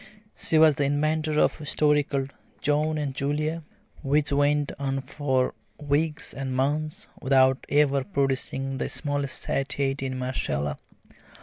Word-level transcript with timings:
She 0.35 0.57
was 0.57 0.77
the 0.77 0.83
inventor 0.85 1.39
of 1.39 1.61
a 1.61 1.65
story 1.67 2.01
called 2.01 2.33
"John 2.59 2.97
and 2.97 3.13
Julia," 3.13 3.61
which 4.01 4.31
went 4.31 4.71
on 4.79 5.01
for 5.01 5.53
weeks 5.79 6.33
and 6.33 6.55
months 6.55 7.05
without 7.21 7.67
ever 7.69 8.03
producing 8.03 8.79
the 8.79 8.89
smallest 8.89 9.43
satiety 9.43 10.07
in 10.07 10.17
Marcella. 10.17 10.79